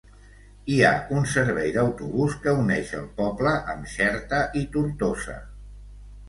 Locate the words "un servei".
1.17-1.69